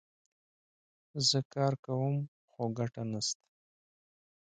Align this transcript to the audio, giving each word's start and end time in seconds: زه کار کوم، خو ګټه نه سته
زه 1.29 1.39
کار 1.53 1.73
کوم، 1.85 2.15
خو 2.51 2.63
ګټه 2.77 3.03
نه 3.11 3.19
سته 3.27 3.45